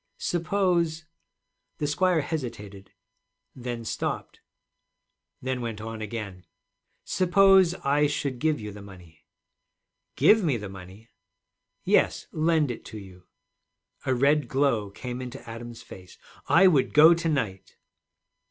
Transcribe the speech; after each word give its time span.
'Suppose,' 0.17 1.05
the 1.77 1.85
squire 1.85 2.21
hesitated, 2.21 2.91
then 3.55 3.85
stopped, 3.85 4.39
then 5.43 5.61
went 5.61 5.79
on 5.79 6.01
again, 6.01 6.43
'suppose 7.03 7.75
I 7.85 8.07
should 8.07 8.39
give 8.39 8.59
you 8.59 8.71
the 8.71 8.81
money?' 8.81 9.27
'Give 10.15 10.43
me 10.43 10.57
the 10.57 10.69
money!' 10.69 11.09
'Yes, 11.83 12.25
lend 12.31 12.71
it 12.71 12.83
to 12.85 12.97
you?' 12.97 13.27
A 14.03 14.15
red 14.15 14.47
glow 14.47 14.89
came 14.89 15.21
into 15.21 15.47
Adam's 15.47 15.83
face. 15.83 16.17
'I 16.47 16.65
would 16.65 16.93
go 16.95 17.13
to 17.13 17.29
night.' 17.29 17.77